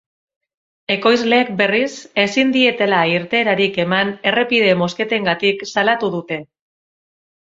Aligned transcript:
Ekoizleek, 0.93 1.49
berriz, 1.57 1.91
ezin 2.23 2.53
dietela 2.55 3.01
irteerarik 3.17 3.77
eman 3.83 4.13
errepide 4.31 4.71
mozketengatik 4.79 5.63
salatu 5.73 6.11
dute. 6.17 6.41